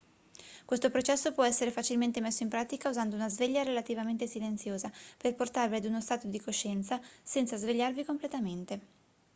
questo 0.65 0.89
processo 0.89 1.31
può 1.31 1.43
essere 1.43 1.69
facilmente 1.69 2.21
messo 2.21 2.41
in 2.41 2.49
pratica 2.49 2.89
usando 2.89 3.13
una 3.15 3.29
sveglia 3.29 3.61
relativamente 3.61 4.25
silenziosa 4.25 4.91
per 5.15 5.35
portarvi 5.35 5.75
ad 5.75 5.85
uno 5.85 6.01
stato 6.01 6.27
di 6.27 6.39
coscienza 6.41 6.99
senza 7.21 7.55
svegliarvi 7.55 8.03
completamente 8.03 8.81